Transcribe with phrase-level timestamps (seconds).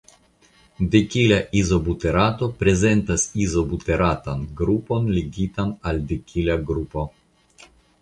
[0.95, 7.09] Dekila izobuterato prezentas izobuteratan grupon ligitan al dekila grupo.